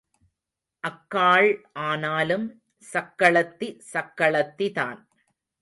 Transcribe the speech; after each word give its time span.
அக்காள் 0.87 1.63
ஆனாலும் 1.73 2.61
சக்களத்தி 2.93 3.79
சக்களத்திதான். 3.93 4.99